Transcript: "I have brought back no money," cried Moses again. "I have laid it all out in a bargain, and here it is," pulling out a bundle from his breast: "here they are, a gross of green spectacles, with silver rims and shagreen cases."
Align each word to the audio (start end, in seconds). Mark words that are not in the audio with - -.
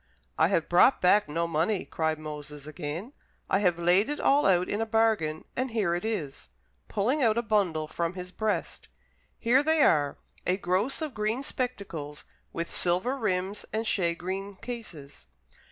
"I 0.35 0.47
have 0.47 0.67
brought 0.67 0.99
back 0.99 1.29
no 1.29 1.45
money," 1.47 1.85
cried 1.85 2.17
Moses 2.17 2.65
again. 2.65 3.13
"I 3.51 3.59
have 3.59 3.77
laid 3.77 4.09
it 4.09 4.19
all 4.19 4.47
out 4.47 4.67
in 4.67 4.81
a 4.81 4.85
bargain, 4.87 5.45
and 5.55 5.69
here 5.69 5.93
it 5.93 6.03
is," 6.03 6.49
pulling 6.87 7.21
out 7.21 7.37
a 7.37 7.43
bundle 7.43 7.87
from 7.87 8.13
his 8.13 8.31
breast: 8.31 8.87
"here 9.37 9.61
they 9.61 9.83
are, 9.83 10.17
a 10.43 10.57
gross 10.57 11.03
of 11.03 11.13
green 11.13 11.43
spectacles, 11.43 12.25
with 12.51 12.73
silver 12.73 13.15
rims 13.15 13.63
and 13.71 13.85
shagreen 13.85 14.55
cases." 14.59 15.27